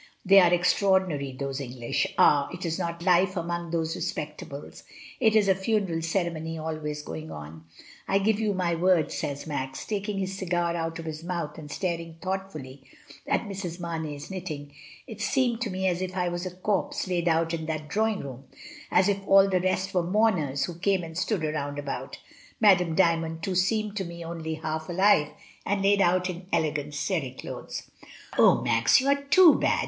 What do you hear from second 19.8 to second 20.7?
were mourners